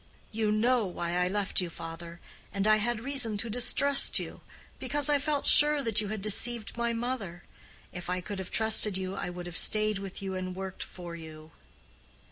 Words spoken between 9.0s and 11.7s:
I would have stayed with you and worked for you."